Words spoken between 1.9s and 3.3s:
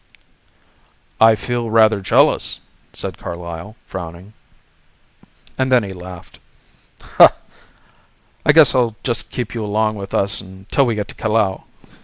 jealous," said